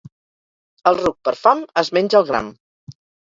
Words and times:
El 0.91 0.97
ruc, 1.01 1.17
per 1.29 1.33
fam, 1.41 1.61
es 1.83 1.93
menja 1.99 2.19
el 2.23 2.27
gram. 2.31 2.51